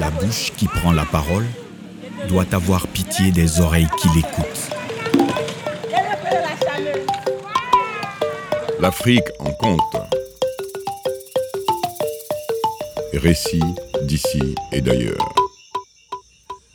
[0.00, 1.46] La bouche qui prend la parole
[2.28, 4.70] doit avoir pitié des oreilles qui l'écoutent.
[8.78, 9.96] L'Afrique en compte.
[13.12, 15.34] Récits d'ici et d'ailleurs.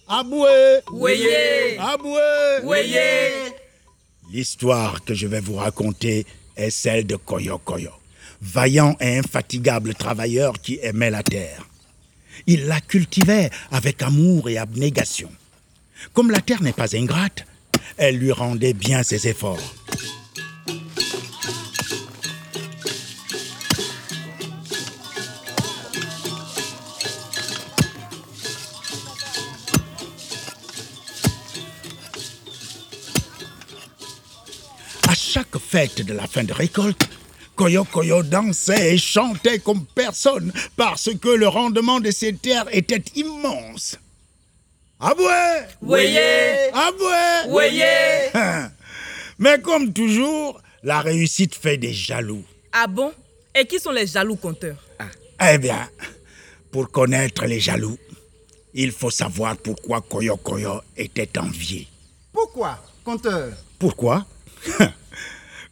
[0.09, 2.19] Aboué Ouéyé Aboué
[2.63, 3.31] Ouéyé
[4.31, 6.25] L'histoire que je vais vous raconter
[6.57, 7.91] est celle de Koyo Koyo,
[8.41, 11.63] vaillant et infatigable travailleur qui aimait la terre.
[12.47, 15.29] Il la cultivait avec amour et abnégation.
[16.13, 17.45] Comme la terre n'est pas ingrate,
[17.97, 19.75] elle lui rendait bien ses efforts.
[35.07, 37.07] À chaque fête de la fin de récolte,
[37.55, 43.03] Koyo Koyo dansait et chantait comme personne parce que le rendement de ses terres était
[43.15, 43.97] immense.
[44.99, 45.27] Aboué
[45.81, 48.29] Ouéyé Aboué Ouéyé
[49.37, 52.43] Mais comme toujours, la réussite fait des jaloux.
[52.71, 53.11] Ah bon?
[53.53, 54.81] Et qui sont les jaloux compteurs
[55.51, 55.89] Eh bien,
[56.71, 57.97] pour connaître les jaloux,
[58.73, 61.87] il faut savoir pourquoi Koyo Koyo était envié.
[62.31, 64.25] Pourquoi, compteur Pourquoi?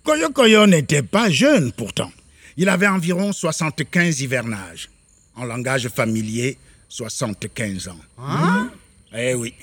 [0.03, 2.11] Koyo Koyo n'était pas jeune pourtant.
[2.57, 4.89] Il avait environ 75 hivernages.
[5.35, 6.57] En langage familier,
[6.89, 7.99] 75 ans.
[8.17, 8.71] Hein?
[9.15, 9.53] Eh oui.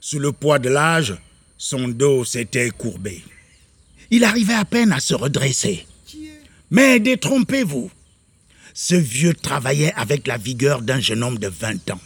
[0.00, 1.14] Sous le poids de l'âge,
[1.56, 3.22] son dos s'était courbé.
[4.10, 5.86] Il arrivait à peine à se redresser.
[6.70, 7.90] Mais détrompez-vous.
[8.74, 12.00] Ce vieux travaillait avec la vigueur d'un jeune homme de 20 ans.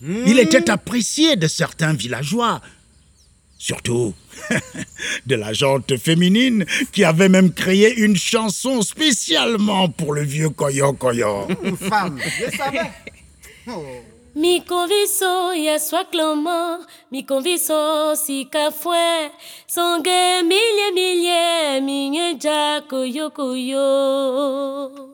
[0.00, 2.60] Il était apprécié de certains villageois,
[3.64, 4.12] surtout
[5.26, 10.92] de la jante féminine qui avait même créé une chanson spécialement pour le vieux Koyo
[10.92, 11.48] Koyo.
[11.62, 12.90] Une femme, je savais.
[13.66, 13.82] Oh.
[14.36, 19.30] Mi conviso ya swaklomo, mi conviso si kafwe,
[19.66, 25.13] songe milye milye, minye ja koyo koyo.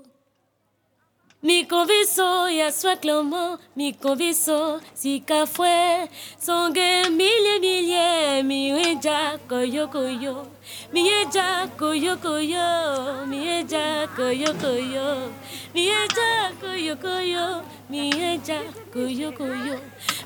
[1.43, 6.07] Mi conviso ya swaklomo, mi conviso si kafwe,
[6.39, 10.47] songe milye milye, minye ja koyo koyo.
[10.93, 15.33] Minye ja koyo koyo, minye ja koyo koyo,
[15.75, 18.61] minye ja koyo koyo, minye ja
[18.93, 19.81] koyo koyo.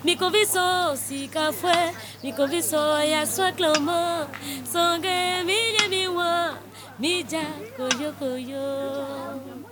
[0.05, 1.95] Mi conviso si kafwe,
[2.25, 4.27] mi conviso ya swaklomo,
[4.73, 6.59] songe milye miwa,
[6.99, 7.45] mi ja
[7.77, 9.64] koyo koyo.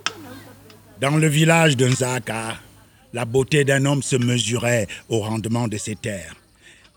[1.03, 2.55] Dans le village de Nzaka,
[3.11, 6.33] la beauté d'un homme se mesurait au rendement de ses terres.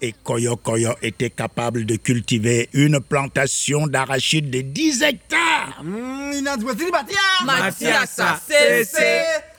[0.00, 5.82] Et Koyo Koyo était capable de cultiver une plantation d'arachides de 10 hectares.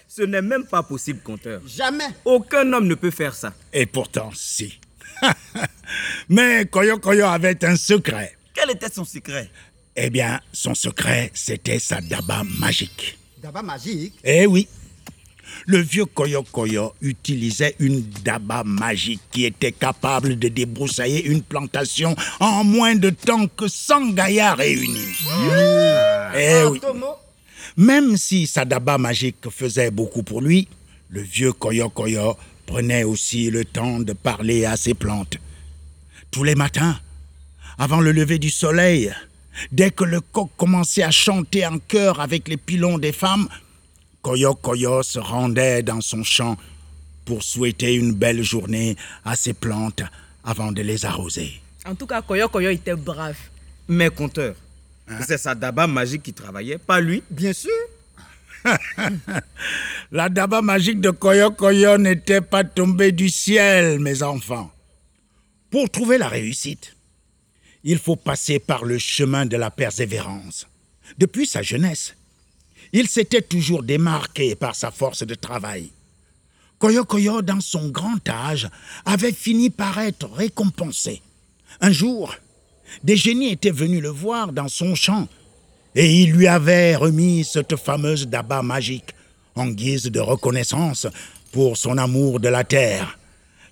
[0.07, 1.59] Ce n'est même pas possible, compteur.
[1.68, 2.07] Jamais.
[2.24, 3.53] Aucun homme ne peut faire ça.
[3.74, 4.80] Et pourtant, si.
[6.30, 8.38] Mais Koyo Koyo avait un secret.
[8.53, 9.50] Quel était son secret?
[9.97, 13.18] Eh bien, son secret, c'était sa daba magique.
[13.63, 14.13] Magique.
[14.24, 14.68] Eh oui.
[15.66, 22.16] Le vieux Koyo Koyo utilisait une daba magique qui était capable de débroussailler une plantation
[22.40, 25.16] en moins de temps que 100 gaillards réunis.
[26.38, 26.80] Eh oui.
[26.80, 27.07] Tomo.
[27.78, 30.68] Même si sa daba magique faisait beaucoup pour lui,
[31.09, 35.38] le vieux Koyo Koyo prenait aussi le temps de parler à ses plantes.
[36.30, 37.00] Tous les matins,
[37.78, 39.13] avant le lever du soleil,
[39.72, 43.47] dès que le coq commençait à chanter en chœur avec les pilons des femmes,
[44.22, 46.57] Koyo Koyo se rendait dans son champ
[47.23, 50.03] pour souhaiter une belle journée à ses plantes
[50.44, 51.62] avant de les arroser.
[51.85, 53.38] En tout cas, Koyo Koyo était brave.
[53.88, 54.56] Mais compteur,
[55.25, 57.24] c'est sa daba magique qui travaillait, pas lui.
[57.29, 57.72] Bien sûr.
[60.12, 64.72] La daba magique de Koyo Koyo n'était pas tombée du ciel, mes enfants.
[65.69, 66.97] Pour trouver la réussite,
[67.90, 70.68] il faut passer par le chemin de la persévérance.
[71.18, 72.16] Depuis sa jeunesse,
[72.92, 75.89] il s'était toujours démarqué par sa force de travail.
[76.80, 78.68] Koyo Koyo, dans son grand âge,
[79.06, 81.22] avait fini par être récompensé.
[81.80, 82.36] Un jour,
[83.06, 85.30] des génies étaient venus le voir dans son champ
[85.95, 89.16] et il lui avait remis cette fameuse daba magique
[89.56, 91.07] en guise de reconnaissance
[91.54, 93.18] pour son amour de la terre.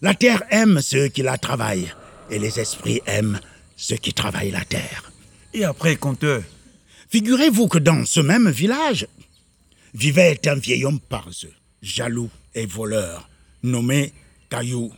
[0.02, 1.94] La terre aime ceux qui la travaillent
[2.32, 3.42] et les esprits aiment
[3.76, 5.12] ceux qui travaillent la terre.
[5.54, 6.44] Et après, compteur
[7.10, 9.08] Figurez-vous que dans ce même village
[9.94, 13.30] vivait un vieil homme paresseux, jaloux et voleur,
[13.64, 14.12] nommé
[14.50, 14.92] Caillou.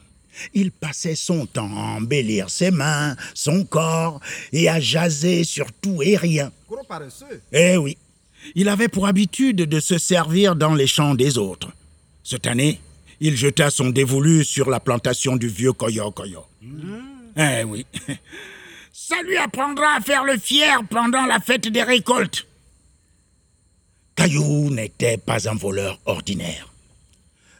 [0.53, 4.19] Il passait son temps à embellir ses mains, son corps
[4.53, 6.51] et à jaser sur tout et rien.
[6.69, 7.41] Gros paresseux.
[7.51, 7.97] Eh oui,
[8.55, 11.71] il avait pour habitude de se servir dans les champs des autres.
[12.23, 12.79] Cette année,
[13.19, 16.45] Il jeta son dévolu sur la plantation du vieux Koyo Koyo.
[17.35, 17.85] Eh oui.
[19.07, 22.45] Ça lui apprendra à faire le fier pendant la fête des récoltes.
[24.17, 26.67] Caillou n'était pas un voleur ordinaire.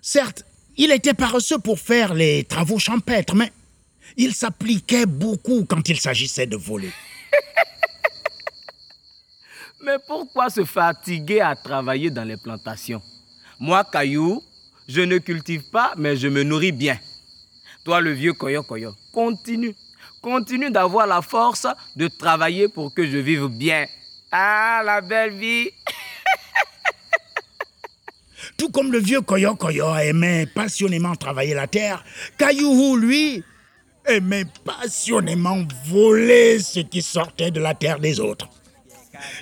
[0.01, 0.44] Certes,
[0.75, 3.53] il était paresseux pour faire les travaux champêtres, mais
[4.17, 6.91] il s'appliquait beaucoup quand il s'agissait de voler.
[9.85, 13.01] Mais pourquoi se fatiguer à travailler dans les plantations?
[13.57, 14.44] Moi, Caillou,
[14.89, 16.99] je ne cultive pas, mais je me nourris bien.
[17.85, 19.73] Toi, le vieux Koyo Koyo, continue.
[20.27, 21.65] Continue d'avoir la force
[21.95, 23.85] de travailler pour que je vive bien.
[24.29, 25.69] Ah, la belle vie
[28.57, 32.03] Tout comme le vieux Koyo Koyo aimait passionnément travailler la terre,
[32.38, 33.41] Caillou, lui,
[34.06, 38.50] aimait passionnément voler ce qui sortait de la terre des autres.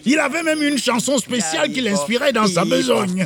[0.05, 3.25] Il avait même une chanson spéciale qui l'inspirait dans sa besogne.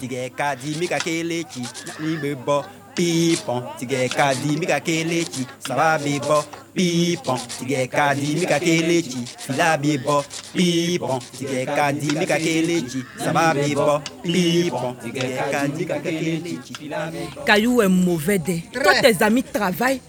[3.00, 6.44] Pipon, tige kadi mika kelechi, sawabe bo.
[6.76, 10.24] Pipon, tige kadi mika kelechi, filabe bo.
[10.52, 14.02] Pipon, tige kadi mika kelechi, sawabe bo.
[14.22, 17.46] Pipon, tige kadi mika kelechi, filabe bo.
[17.46, 18.66] Caillou est mauvais dé.
[18.74, 20.02] Toi, tes amis travaillent,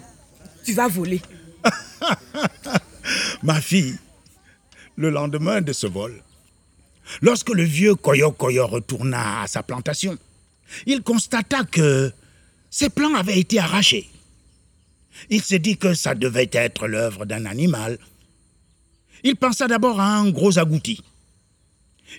[0.64, 1.22] tu vas voler.
[3.44, 3.96] Ma fille,
[4.96, 6.20] le lendemain de ce vol,
[7.22, 10.16] lorsque le vieux Koyo Koyo retourna à sa plantation,
[10.86, 12.12] il constata que
[12.70, 14.08] ses plans avaient été arrachés.
[15.28, 17.98] Il se dit que ça devait être l'œuvre d'un animal.
[19.22, 21.02] Il pensa d'abord à un gros agouti.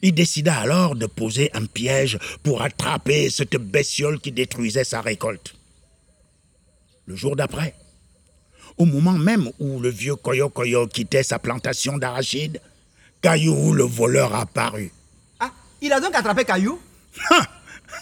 [0.02, 5.56] Il décida alors de poser un piège pour attraper cette bestiole qui détruisait sa récolte.
[7.06, 7.76] Le jour d'après,
[8.78, 12.62] au moment même où le vieux Koyo Koyo quittait sa plantation d'arachides,
[13.22, 14.92] Caillou le voleur apparut.
[15.40, 15.52] Ah,
[15.82, 16.80] il a donc attrapé Caillou?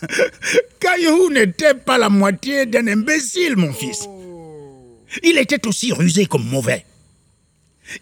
[0.79, 4.07] Caillou n'était pas la moitié d'un imbécile, mon fils.
[5.23, 6.85] Il était aussi rusé comme mauvais.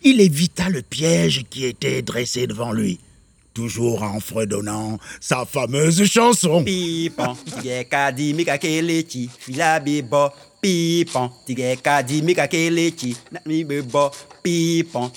[0.04, 3.00] Il évita le piège qui était dressé devant lui,
[3.58, 6.64] toujours en fredonnant sa fameuse chanson.
[6.64, 7.36] Pipon,
[7.90, 8.60] kadi mika.
[10.62, 14.12] Pipon, tige kadi mika kelechi, namibe bo.
[14.44, 15.10] Pipon,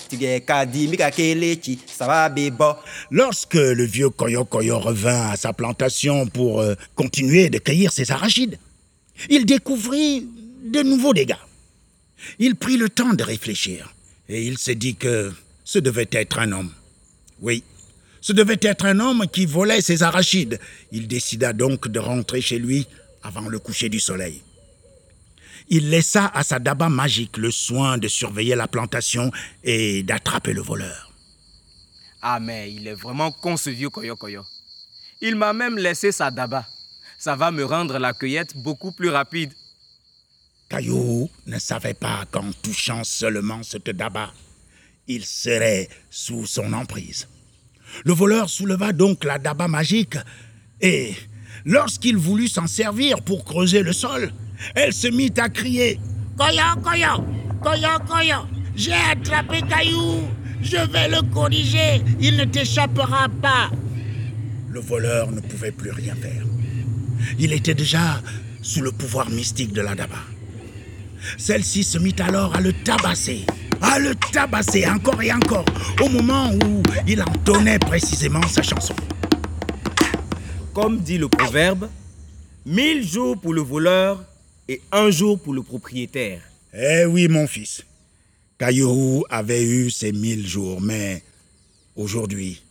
[0.47, 2.73] kadi mika kelechi, sawabe bo.
[3.11, 8.11] Lorsque le vieux Koyo Koyo revint à sa plantation pour euh, continuer de cueillir ses
[8.11, 8.57] arachides,
[9.29, 10.25] il découvrit
[10.65, 11.45] de nouveaux dégâts.
[12.39, 13.93] Il prit le temps de réfléchir
[14.29, 15.31] et il se dit que
[15.63, 16.71] ce devait être un homme.
[17.41, 17.63] Oui,
[18.21, 20.59] ce devait être un homme qui volait ses arachides.
[20.91, 22.87] Il décida donc de rentrer chez lui
[23.23, 24.41] avant le coucher du soleil.
[25.69, 29.31] Il laissa à sa daba magique le soin de surveiller la plantation
[29.63, 31.11] et d'attraper le voleur.
[32.21, 34.43] Ah, mais il est vraiment con ce vieux Koyo Koyo.
[35.21, 36.67] Il m'a même laissé sa daba.
[37.17, 39.51] Ça va me rendre la cueillette beaucoup plus rapide.
[40.69, 44.31] Caillou ne savait pas qu'en touchant seulement cette daba,
[45.07, 47.27] il serait sous son emprise.
[48.05, 50.17] Le voleur souleva donc la daba magique
[50.81, 51.13] et,
[51.65, 54.31] lorsqu'il voulut s'en servir pour creuser le sol,
[54.75, 55.99] elle se mit à crier
[56.37, 57.23] Koyo, Koyo,
[57.61, 58.37] Koyo, Koyo,
[58.75, 60.27] j'ai attrapé Caillou,
[60.61, 63.69] je vais le corriger, il ne t'échappera pas.
[64.69, 66.43] Le voleur ne pouvait plus rien faire.
[67.37, 68.21] Il était déjà
[68.61, 70.19] sous le pouvoir mystique de la daba.
[71.37, 73.45] Celle-ci se mit alors à le tabasser,
[73.81, 75.65] à le tabasser encore et encore,
[76.01, 78.95] au moment où il entonnait précisément sa chanson.
[80.73, 81.89] Comme dit le proverbe,
[82.65, 84.23] mille jours pour le voleur
[84.69, 86.41] et un jour pour le propriétaire.
[86.73, 87.83] Eh oui, mon fils.
[88.57, 91.23] Caillou avait eu ses mille jours, mais
[91.95, 92.61] aujourd'hui,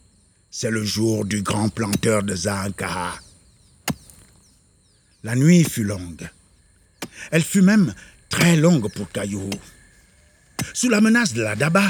[0.50, 3.14] c'est le jour du grand planteur de Zankaha.
[5.22, 6.28] La nuit fut longue.
[7.30, 7.92] Elle fut même
[8.28, 9.50] très longue pour Caillou.
[10.72, 11.86] Sous la menace de la daba,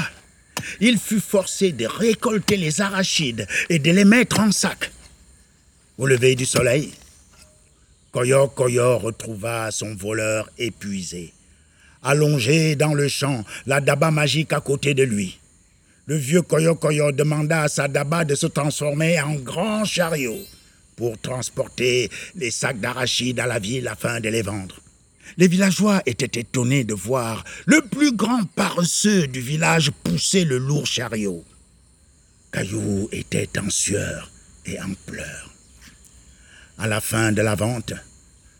[0.79, 4.91] il fut forcé de récolter les arachides et de les mettre en sac.
[5.97, 6.91] Au lever du soleil,
[8.11, 11.31] Koyo Koyo retrouva son voleur épuisé,
[12.03, 15.39] allongé dans le champ, la daba magique à côté de lui.
[16.07, 20.39] Le vieux Koyo Koyo demanda à sa daba de se transformer en grand chariot
[20.95, 24.80] pour transporter les sacs d'arachides à la ville afin de les vendre.
[25.37, 30.85] Les villageois étaient étonnés de voir le plus grand paresseux du village pousser le lourd
[30.85, 31.43] chariot.
[32.51, 34.29] Caillou était en sueur
[34.65, 35.49] et en pleurs.
[36.77, 37.93] À la fin de la vente,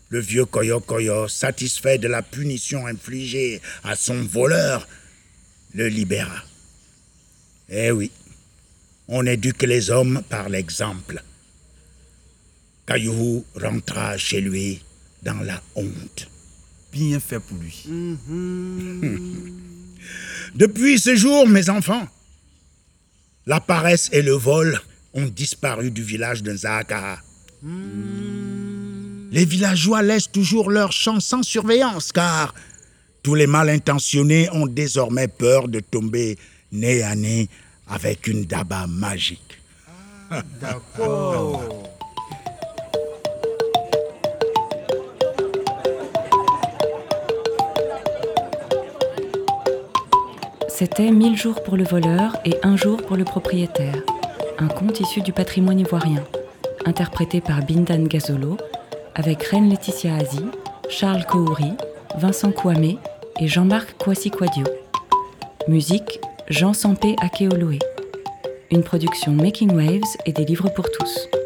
[0.10, 4.88] le vieux Koyo Koyo, satisfait de la punition infligée à son voleur,
[5.74, 6.44] le libéra.
[7.70, 8.12] Eh oui,
[9.08, 11.22] on éduque les hommes par l'exemple.
[12.86, 14.82] Caillou rentra chez lui
[15.24, 16.31] dans la honte.
[16.92, 17.86] Bien fait pour lui.
[20.56, 22.08] Depuis ce jour, mes enfants,
[23.46, 24.80] la paresse et le vol
[25.14, 27.20] ont disparu du village de Nzaka.
[29.32, 32.54] Les villageois laissent toujours leurs champs sans surveillance car
[33.24, 36.38] tous les mal intentionnés ont désormais peur de tomber
[36.72, 37.48] nez à nez
[37.88, 39.60] avec une daba magique.
[50.84, 54.02] C'était 1000 jours pour le voleur et un jour pour le propriétaire.
[54.58, 56.24] Un conte issu du patrimoine ivoirien,
[56.88, 58.58] interprété par Bindan Gazolo,
[59.14, 60.44] avec Reine Laetitia Azi,
[60.90, 61.74] Charles Kouri,
[62.18, 62.98] Vincent Kouamé
[63.40, 64.66] et Jean-Marc Kwasi-Kwadio.
[65.68, 66.20] Musique
[66.50, 67.78] Jean Sampé Akeoloé.
[68.72, 71.41] Une production Making Waves et des livres pour tous.